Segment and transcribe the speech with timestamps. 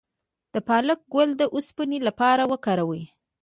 [0.53, 3.03] د پالک ګل د اوسپنې لپاره وکاروئ